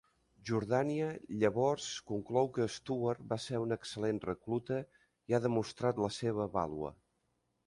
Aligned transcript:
Jordània 0.49 1.09
llavors 1.43 1.89
conclou 2.11 2.49
que 2.55 2.67
Stewart 2.77 3.21
va 3.35 3.39
ser 3.45 3.61
un 3.67 3.77
excel·lent 3.77 4.23
recluta 4.27 4.81
i 5.33 5.37
ha 5.39 5.43
demostrat 5.49 6.03
la 6.07 6.11
seva 6.21 6.49
vàlua. 6.59 6.95